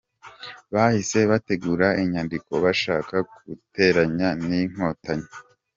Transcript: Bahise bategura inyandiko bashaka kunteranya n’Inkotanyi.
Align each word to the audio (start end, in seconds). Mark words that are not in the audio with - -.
Bahise 0.73 1.19
bategura 1.31 1.87
inyandiko 2.03 2.51
bashaka 2.63 3.15
kunteranya 3.31 4.29
n’Inkotanyi. 4.47 5.29